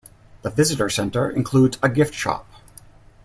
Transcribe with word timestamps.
The 0.41 0.49
visitor 0.49 0.89
centre 0.89 1.29
includes 1.29 1.77
a 1.83 1.87
gift 1.87 2.15
shop. 2.15 2.47